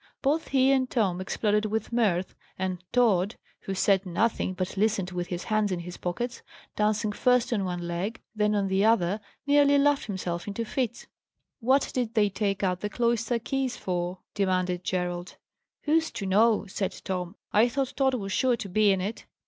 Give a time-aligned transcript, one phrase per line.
[0.23, 5.27] Both he and Tom exploded with mirth; and Tod, who said nothing, but listened with
[5.27, 6.41] his hands in his pockets,
[6.75, 11.05] dancing first on one leg, then on the other, nearly laughed himself into fits.
[11.59, 15.37] "What did they take out the cloister keys for?" demanded Gerald.
[15.83, 17.35] "Who's to know?" said Tom.
[17.53, 19.27] "I thought Tod was sure to be in it."